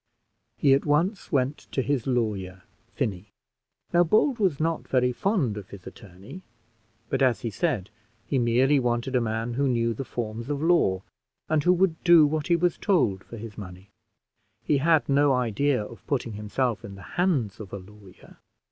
[0.57, 2.63] He at once went to his lawyer,
[2.95, 3.27] Finney.
[3.93, 6.41] Now, Bold was not very fond of his attorney,
[7.09, 7.91] but, as he said,
[8.25, 11.03] he merely wanted a man who knew the forms of law,
[11.49, 13.89] and who would do what he was told for his money.
[14.65, 18.37] He had no idea of putting himself in the hands of a lawyer.